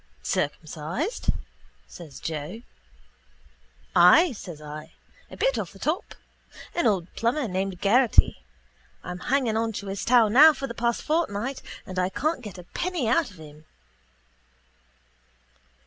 —Circumcised? 0.23 1.29
says 1.87 2.19
Joe. 2.19 2.63
—Ay, 3.95 4.31
says 4.31 4.59
I. 4.59 4.93
A 5.29 5.37
bit 5.37 5.59
off 5.59 5.73
the 5.73 5.77
top. 5.77 6.15
An 6.73 6.87
old 6.87 7.13
plumber 7.13 7.47
named 7.47 7.79
Geraghty. 7.79 8.39
I'm 9.03 9.19
hanging 9.19 9.55
on 9.57 9.73
to 9.73 9.85
his 9.89 10.03
taw 10.03 10.27
now 10.27 10.53
for 10.53 10.65
the 10.65 10.73
past 10.73 11.03
fortnight 11.03 11.61
and 11.85 11.99
I 11.99 12.09
can't 12.09 12.41
get 12.41 12.57
a 12.57 12.63
penny 12.63 13.07
out 13.07 13.29
of 13.29 13.37
him. 13.39 13.65